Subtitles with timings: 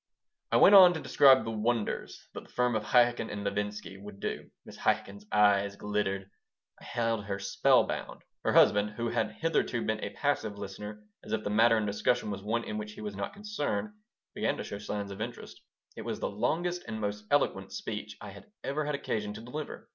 [0.51, 4.19] I went on to describe the "wonders" that the firm of Chaikin & Levinsky would
[4.19, 4.49] do.
[4.67, 4.79] Mrs.
[4.79, 6.27] Chaikin's eyes glittered.
[6.81, 8.23] I held her spellbound.
[8.43, 12.31] Her husband, who had hitherto been a passive listener, as if the matter under discussion
[12.31, 13.91] was one in which he was not concerned,
[14.33, 15.61] began to show signs of interest.
[15.95, 19.87] It was the longest and most eloquent speech I had ever had occasion to deliver.